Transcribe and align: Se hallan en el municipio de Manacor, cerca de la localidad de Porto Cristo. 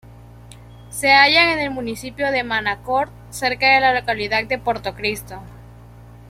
Se 0.89 1.11
hallan 1.11 1.49
en 1.49 1.59
el 1.59 1.69
municipio 1.69 2.31
de 2.31 2.43
Manacor, 2.43 3.09
cerca 3.29 3.75
de 3.75 3.81
la 3.81 3.93
localidad 3.93 4.43
de 4.47 4.57
Porto 4.57 4.95
Cristo. 4.95 5.39